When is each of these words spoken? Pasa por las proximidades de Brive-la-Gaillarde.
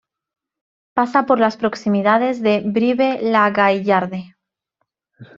Pasa 0.95 1.27
por 1.27 1.39
las 1.39 1.57
proximidades 1.57 2.41
de 2.41 2.61
Brive-la-Gaillarde. 2.65 4.35